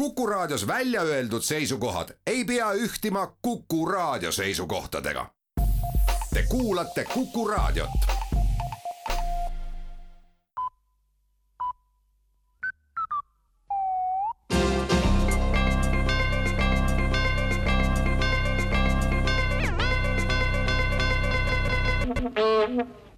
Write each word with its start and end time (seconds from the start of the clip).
Kuku 0.00 0.26
Raadios 0.26 0.66
välja 0.66 1.02
öeldud 1.02 1.42
seisukohad 1.42 2.08
ei 2.26 2.44
pea 2.44 2.72
ühtima 2.72 3.36
Kuku 3.42 3.86
Raadio 3.86 4.32
seisukohtadega. 4.32 5.26
Te 6.34 6.44
kuulate 6.48 7.04
Kuku 7.04 7.48
Raadiot. 7.48 7.90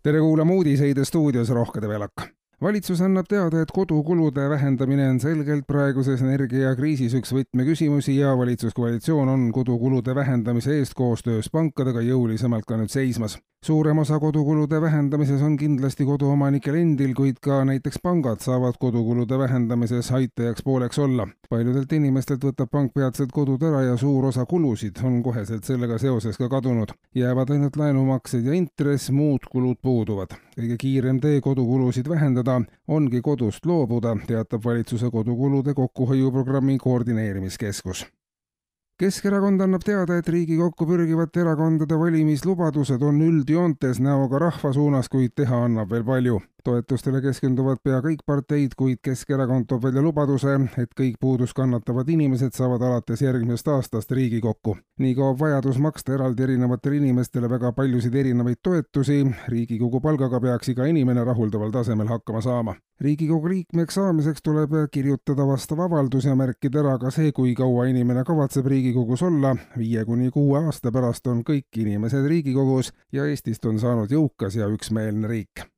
tere 0.02 0.20
kuulama 0.20 0.52
uudiseid 0.52 0.96
ja 0.96 1.04
stuudios 1.04 1.48
Rohke 1.48 1.82
Develak 1.82 2.41
valitsus 2.62 3.00
annab 3.02 3.26
teada, 3.28 3.62
et 3.62 3.70
kodukulude 3.74 4.48
vähendamine 4.50 5.08
on 5.10 5.20
selgelt 5.20 5.66
praeguses 5.66 6.22
energiakriisis 6.22 7.16
üks 7.18 7.34
võtmeküsimusi 7.34 8.14
ja 8.20 8.36
valitsuskoalitsioon 8.38 9.28
on 9.28 9.48
kodukulude 9.52 10.14
vähendamise 10.14 10.78
eest 10.78 10.94
koostöös 10.94 11.50
pankadega 11.50 12.04
jõulisemalt 12.06 12.68
ka 12.68 12.78
nüüd 12.78 12.92
seismas. 12.92 13.38
Suurem 13.64 13.98
osa 13.98 14.18
kodukulude 14.18 14.80
vähendamises 14.80 15.42
on 15.42 15.56
kindlasti 15.56 16.04
koduomanikel 16.04 16.74
endil, 16.74 17.14
kuid 17.14 17.38
ka 17.42 17.60
näiteks 17.64 18.00
pangad 18.02 18.40
saavad 18.42 18.74
kodukulude 18.80 19.38
vähendamises 19.38 20.10
aitajaks 20.12 20.62
pooleks 20.62 20.98
olla. 20.98 21.28
paljudelt 21.50 21.92
inimestelt 21.92 22.44
võtab 22.44 22.70
pank 22.70 22.94
peatselt 22.94 23.32
kodud 23.32 23.62
ära 23.62 23.82
ja 23.82 23.96
suur 23.96 24.24
osa 24.24 24.46
kulusid 24.46 24.98
on 25.04 25.22
koheselt 25.22 25.64
sellega 25.64 25.98
seoses 25.98 26.38
ka 26.38 26.48
kadunud. 26.48 26.88
jäävad 27.14 27.50
ainult 27.50 27.76
laenumaksed 27.76 28.44
ja 28.44 28.52
intress, 28.52 29.10
muud 29.10 29.46
kulud 29.50 29.78
puuduvad. 29.82 30.34
kõige 30.56 30.76
kiirem 30.78 31.20
tee 31.20 31.40
kodukulusid 31.40 32.08
vähendada 32.08 32.60
ongi 32.88 33.20
kodust 33.20 33.66
loobuda, 33.66 34.16
teatab 34.26 34.64
valitsuse 34.64 35.10
kodukulude 35.10 35.74
kokkuhoiuprogrammi 35.74 36.78
koordineerimiskeskus. 36.78 38.06
Keskerakond 39.00 39.60
annab 39.64 39.82
teada, 39.82 40.18
et 40.20 40.28
Riigikokku 40.28 40.86
pürgivate 40.86 41.40
erakondade 41.42 41.96
valimislubadused 41.98 43.02
on 43.02 43.20
üldjoontes 43.24 43.98
näoga 44.04 44.38
rahva 44.38 44.72
suunas, 44.76 45.08
kuid 45.08 45.32
teha 45.34 45.64
annab 45.66 45.90
veel 45.90 46.04
palju 46.04 46.40
toetustele 46.64 47.20
keskenduvad 47.22 47.80
pea 47.84 47.98
kõik 48.02 48.22
parteid, 48.26 48.74
kuid 48.78 49.00
Keskerakond 49.02 49.66
toob 49.68 49.84
välja 49.86 50.02
lubaduse, 50.02 50.54
et 50.78 50.92
kõik 50.98 51.16
puudust 51.20 51.56
kannatavad 51.56 52.08
inimesed 52.08 52.54
saavad 52.56 52.82
alates 52.82 53.22
järgmisest 53.22 53.68
aastast 53.68 54.12
Riigikokku. 54.12 54.76
nii 54.98 55.14
kaob 55.18 55.40
vajadus 55.40 55.78
maksta 55.78 56.14
eraldi 56.14 56.42
erinevatele 56.42 56.96
inimestele 56.96 57.50
väga 57.50 57.72
paljusid 57.72 58.14
erinevaid 58.14 58.60
toetusi, 58.62 59.26
Riigikogu 59.48 60.00
palgaga 60.00 60.40
peaks 60.40 60.68
iga 60.68 60.86
inimene 60.86 61.24
rahuldaval 61.24 61.70
tasemel 61.70 62.08
hakkama 62.08 62.40
saama. 62.40 62.74
riigikogu 63.00 63.48
liikmeks 63.48 63.94
saamiseks 63.94 64.42
tuleb 64.42 64.70
kirjutada 64.90 65.46
vastav 65.46 65.80
avaldus 65.80 66.24
ja 66.24 66.36
märkida 66.36 66.80
ära 66.80 66.98
ka 66.98 67.10
see, 67.10 67.32
kui 67.32 67.54
kaua 67.54 67.86
inimene 67.86 68.24
kavatseb 68.24 68.66
Riigikogus 68.66 69.22
olla. 69.22 69.56
viie 69.78 70.04
kuni 70.04 70.30
kuue 70.30 70.64
aasta 70.64 70.92
pärast 70.92 71.26
on 71.26 71.42
kõik 71.44 71.76
inimesed 71.76 72.26
Riigikogus 72.26 72.92
ja 73.12 73.26
Eestist 73.26 73.64
on 73.64 73.78
saanud 73.78 74.10
jõukas 74.10 74.56
ja 74.56 74.68
üksmeelne 74.68 75.28
riik 75.28 75.71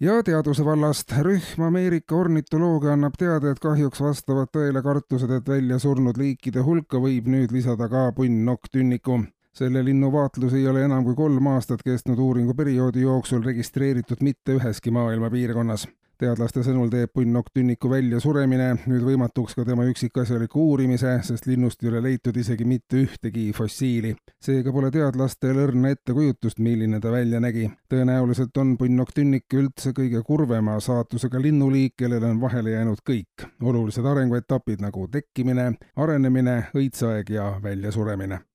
ja 0.00 0.22
teaduse 0.22 0.64
vallast 0.64 1.12
rühm 1.26 1.62
Ameerika 1.66 2.16
ornitoloogia 2.16 2.92
annab 2.94 3.16
teada, 3.18 3.50
et 3.50 3.58
kahjuks 3.62 4.00
vastavad 4.02 4.50
tõele 4.54 4.82
kartused, 4.82 5.30
et 5.34 5.48
välja 5.48 5.78
surnud 5.82 6.18
liikide 6.20 6.62
hulka 6.62 7.02
võib 7.02 7.26
nüüd 7.26 7.54
lisada 7.54 7.88
ka 7.88 8.08
punnnokktünniku. 8.16 9.24
selle 9.58 9.82
linnu 9.84 10.12
vaatlus 10.12 10.52
ei 10.54 10.68
ole 10.68 10.84
enam 10.84 11.04
kui 11.04 11.14
kolm 11.18 11.46
aastat 11.50 11.82
kestnud 11.82 12.18
uuringuperioodi 12.18 13.00
jooksul 13.02 13.42
registreeritud 13.42 14.22
mitte 14.22 14.54
üheski 14.54 14.90
maailma 14.94 15.30
piirkonnas 15.30 15.88
teadlaste 16.18 16.64
sõnul 16.66 16.90
teeb 16.90 17.12
punnnokktünniku 17.14 17.90
väljasuremine 17.92 18.68
nüüd 18.90 19.04
võimatuks 19.06 19.54
ka 19.54 19.64
tema 19.68 19.86
üksikasjaliku 19.86 20.64
uurimise, 20.72 21.12
sest 21.26 21.46
linnust 21.46 21.84
ei 21.84 21.92
ole 21.92 22.02
leitud 22.08 22.36
isegi 22.36 22.66
mitte 22.66 23.04
ühtegi 23.04 23.52
fossiili. 23.54 24.14
seega 24.42 24.72
pole 24.74 24.90
teadlastel 24.94 25.62
õrna 25.62 25.92
ettekujutust, 25.94 26.58
milline 26.58 27.00
ta 27.00 27.12
välja 27.14 27.40
nägi. 27.40 27.70
tõenäoliselt 27.88 28.56
on 28.58 28.76
punnnokktünnik 28.78 29.54
üldse 29.54 29.94
kõige 29.94 30.22
kurvema 30.26 30.80
saatusega 30.80 31.40
linnuliik, 31.42 31.94
kellele 31.96 32.26
on 32.26 32.40
vahele 32.40 32.74
jäänud 32.74 33.04
kõik 33.10 33.48
olulised 33.62 34.04
arenguetapid 34.04 34.82
nagu 34.82 35.08
tekkimine, 35.08 35.72
arenemine, 35.96 36.60
õitseaeg 36.74 37.30
ja 37.30 37.52
väljasuremine 37.62 38.47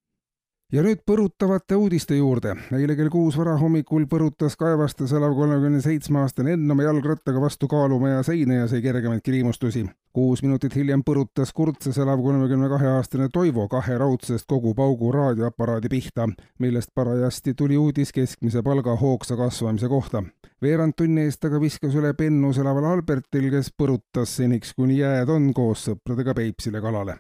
ja 0.73 0.81
nüüd 0.81 1.03
põrutavate 1.05 1.77
uudiste 1.77 2.15
juurde. 2.17 2.55
eile 2.73 2.95
kell 2.97 3.11
kuus 3.13 3.35
varahommikul 3.37 4.07
põrutas 4.09 4.55
kaevastes 4.57 5.11
elav 5.13 5.35
kolmekümne 5.37 5.81
seitsme 5.85 6.23
aastane 6.23 6.55
Enn 6.57 6.71
oma 6.71 6.87
jalgrattaga 6.87 7.41
vastu 7.41 7.67
kaalumaja 7.69 8.23
seina 8.25 8.63
ja 8.63 8.67
sai 8.67 8.81
kergemaid 8.81 9.21
kriimustusi. 9.21 9.85
kuus 10.13 10.41
minutit 10.43 10.75
hiljem 10.75 11.03
põrutas 11.05 11.53
Kurtses 11.53 11.97
elav 11.97 12.21
kolmekümne 12.21 12.69
kahe 12.69 12.87
aastane 12.95 13.27
Toivo 13.33 13.67
kahe 13.67 13.97
raudsest 13.97 14.47
kogu 14.47 14.73
paugu 14.73 15.11
raadioaparaadi 15.11 15.89
pihta, 15.89 16.27
millest 16.59 16.89
parajasti 16.95 17.53
tuli 17.53 17.77
uudis 17.77 18.11
keskmise 18.11 18.63
palga 18.63 18.95
hoogsa 18.95 19.37
kasvamise 19.37 19.87
kohta. 19.87 20.23
veerand 20.61 20.93
tunni 20.97 21.21
eest 21.21 21.45
aga 21.45 21.61
viskas 21.61 21.93
üle 21.95 22.13
Pennus 22.13 22.57
elaval 22.57 22.85
Albertil, 22.85 23.51
kes 23.51 23.69
põrutas 23.77 24.35
seniks, 24.37 24.73
kuni 24.73 24.97
jääd 24.97 25.29
on 25.29 25.53
koos 25.53 25.85
sõpradega 25.89 26.33
Peipsile 26.33 26.81
kalale 26.81 27.19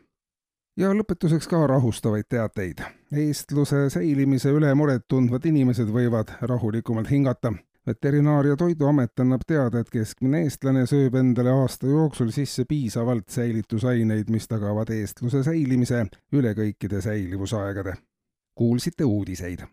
ja 0.77 0.93
lõpetuseks 0.93 1.47
ka 1.49 1.67
rahustavaid 1.67 2.25
teateid. 2.29 2.81
eestluse 3.11 3.89
säilimise 3.93 4.49
üle 4.49 4.73
muret 4.75 5.05
tundvad 5.07 5.45
inimesed 5.45 5.87
võivad 5.87 6.33
rahulikumalt 6.41 7.11
hingata. 7.11 7.53
veterinaar- 7.87 8.47
ja 8.47 8.55
Toiduamet 8.55 9.19
annab 9.19 9.41
teada, 9.47 9.79
et 9.79 9.89
keskmine 9.89 10.43
eestlane 10.43 10.85
sööb 10.85 11.15
endale 11.15 11.49
aasta 11.49 11.87
jooksul 11.87 12.31
sisse 12.31 12.65
piisavalt 12.65 13.29
säilitusaineid, 13.29 14.29
mis 14.29 14.47
tagavad 14.47 14.89
eestluse 14.89 15.43
säilimise 15.43 16.05
üle 16.31 16.53
kõikide 16.53 17.01
säilivusaegade. 17.01 17.93
kuulsite 18.55 19.03
uudiseid 19.03 19.63